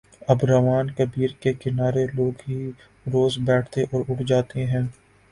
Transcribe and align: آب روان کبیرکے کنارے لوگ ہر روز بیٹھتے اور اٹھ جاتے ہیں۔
آب 0.31 0.39
روان 0.45 0.85
کبیرکے 0.91 1.51
کنارے 1.61 2.05
لوگ 2.13 2.33
ہر 2.45 2.63
روز 3.05 3.37
بیٹھتے 3.47 3.81
اور 3.91 4.01
اٹھ 4.09 4.23
جاتے 4.27 4.65
ہیں۔ 4.65 4.83